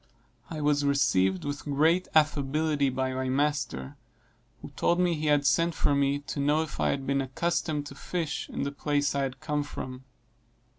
I 0.49 0.61
was 0.61 0.83
received 0.83 1.45
with 1.45 1.63
great 1.65 2.07
affability 2.15 2.89
by 2.89 3.13
my 3.13 3.29
master, 3.29 3.97
who 4.63 4.69
told 4.71 4.99
me 4.99 5.13
he 5.13 5.27
had 5.27 5.45
sent 5.45 5.75
for 5.75 5.93
me 5.93 6.17
to 6.21 6.39
know 6.39 6.63
if 6.63 6.79
I 6.79 6.89
had 6.89 7.05
been 7.05 7.21
accustomed 7.21 7.85
to 7.85 7.93
fish 7.93 8.49
in 8.49 8.63
the 8.63 8.71
place 8.71 9.13
I 9.13 9.21
had 9.21 9.41
come 9.41 9.61
from. 9.61 10.03